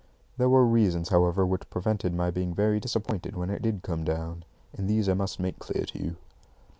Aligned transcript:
There 0.37 0.49
were 0.49 0.65
reasons, 0.65 1.09
however, 1.09 1.45
which 1.45 1.69
prevented 1.69 2.15
my 2.15 2.31
being 2.31 2.55
very 2.55 2.79
disappointed 2.79 3.35
when 3.35 3.51
it 3.51 3.61
did 3.61 3.83
come 3.83 4.03
down; 4.03 4.45
and 4.75 4.89
these 4.89 5.07
I 5.07 5.13
must 5.13 5.39
make 5.39 5.59
clear 5.59 5.85
to 5.85 6.03
you. 6.03 6.15